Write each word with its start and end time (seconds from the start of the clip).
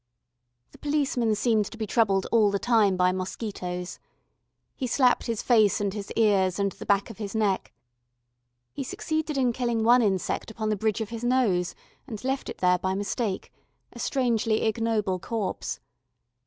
The 0.71 0.79
policeman 0.79 1.35
seemed 1.35 1.67
to 1.67 1.77
be 1.77 1.85
troubled 1.85 2.25
all 2.31 2.49
the 2.49 2.57
time 2.57 2.97
by 2.97 3.11
mosquitoes. 3.11 3.99
He 4.75 4.87
slapped 4.87 5.27
his 5.27 5.43
face 5.43 5.79
and 5.79 5.93
his 5.93 6.11
ears 6.15 6.57
and 6.57 6.71
the 6.71 6.87
back 6.87 7.11
of 7.11 7.19
his 7.19 7.35
neck. 7.35 7.71
He 8.73 8.83
succeeded 8.83 9.37
in 9.37 9.53
killing 9.53 9.83
one 9.83 10.01
insect 10.01 10.49
upon 10.49 10.69
the 10.69 10.75
bridge 10.75 11.01
of 11.01 11.09
his 11.09 11.23
nose, 11.23 11.75
and 12.07 12.23
left 12.23 12.49
it 12.49 12.57
there 12.57 12.79
by 12.79 12.95
mistake, 12.95 13.53
a 13.93 13.99
strangely 13.99 14.63
ignoble 14.63 15.19
corpse. 15.19 15.79